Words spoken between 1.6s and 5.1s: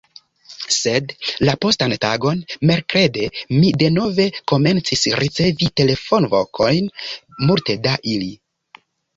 postan tagon, Merkrede, mi denove komencis